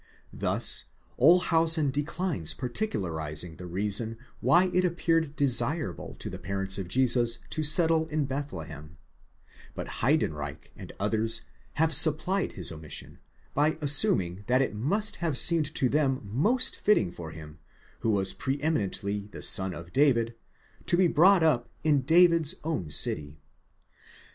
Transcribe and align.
Thus 0.33 0.85
Olshausen 1.19 1.91
declines 1.91 2.55
particularizing 2.55 3.57
the 3.57 3.67
reason 3.67 4.17
why 4.39 4.71
it 4.73 4.83
ap 4.83 4.97
peared 4.97 5.35
desirable 5.35 6.15
to 6.15 6.27
the 6.27 6.39
parents 6.39 6.79
of 6.79 6.87
Jesus 6.87 7.37
to 7.51 7.61
settle 7.61 8.07
in 8.07 8.25
Bethlehem; 8.25 8.97
but 9.75 9.85
Heydenreich 10.01 10.71
© 10.71 10.71
and 10.75 10.91
others 10.99 11.41
have 11.73 11.93
supplied 11.93 12.53
his 12.53 12.71
omission, 12.71 13.19
by 13.53 13.77
assuming 13.79 14.43
that 14.47 14.59
it 14.63 14.73
must 14.73 15.17
have 15.17 15.37
seemed 15.37 15.71
to 15.75 15.87
them 15.87 16.21
most 16.33 16.77
fitting 16.79 17.11
for 17.11 17.29
him, 17.29 17.59
who 17.99 18.09
was 18.09 18.33
pre 18.33 18.59
eminently 18.59 19.27
the 19.31 19.43
Son 19.43 19.71
of 19.71 19.93
David, 19.93 20.33
to 20.87 20.97
be 20.97 21.05
brought 21.05 21.43
up 21.43 21.69
in 21.83 22.01
David's 22.01 22.55
own 22.63 22.89
city. 22.89 23.37